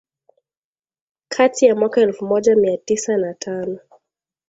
Kati 1.27 1.65
ya 1.65 1.75
mwaka 1.75 2.01
elfu 2.01 2.25
moja 2.25 2.55
mia 2.55 2.77
tisa 2.77 3.17
na 3.17 3.33
tano 3.33 3.79